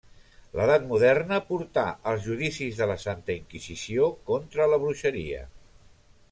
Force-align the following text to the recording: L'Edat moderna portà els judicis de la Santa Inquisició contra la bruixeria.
L'Edat 0.59 0.85
moderna 0.91 1.37
portà 1.49 1.83
els 2.11 2.23
judicis 2.29 2.79
de 2.79 2.87
la 2.93 2.97
Santa 3.05 3.35
Inquisició 3.43 4.09
contra 4.31 4.67
la 4.73 4.81
bruixeria. 4.87 5.45